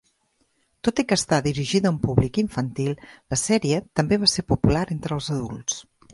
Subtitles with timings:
[0.87, 2.97] Tot i que està dirigida a un públic infantil,
[3.35, 5.79] la sèrie també va ser popular entre els adults.